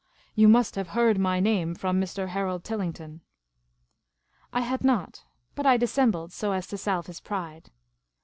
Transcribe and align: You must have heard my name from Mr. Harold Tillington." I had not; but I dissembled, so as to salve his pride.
You 0.33 0.47
must 0.47 0.73
have 0.77 0.87
heard 0.97 1.19
my 1.19 1.39
name 1.39 1.75
from 1.75 2.01
Mr. 2.01 2.29
Harold 2.29 2.63
Tillington." 2.63 3.21
I 4.51 4.61
had 4.61 4.83
not; 4.83 5.25
but 5.53 5.67
I 5.67 5.77
dissembled, 5.77 6.33
so 6.33 6.53
as 6.53 6.65
to 6.69 6.77
salve 6.79 7.05
his 7.05 7.19
pride. 7.19 7.69